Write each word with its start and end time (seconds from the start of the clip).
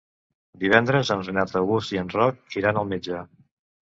Divendres 0.61 1.11
en 1.15 1.19
Renat 1.27 1.53
August 1.59 1.93
i 1.97 1.99
en 2.03 2.09
Roc 2.13 2.57
iran 2.63 2.81
al 2.81 2.89
metge. 2.95 3.21